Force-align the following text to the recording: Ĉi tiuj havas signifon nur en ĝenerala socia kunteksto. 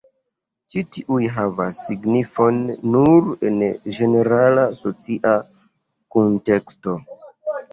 Ĉi 0.75 0.81
tiuj 0.95 1.27
havas 1.35 1.81
signifon 1.89 2.57
nur 2.95 3.29
en 3.51 3.61
ĝenerala 3.99 4.67
socia 4.81 5.35
kunteksto. 6.17 6.99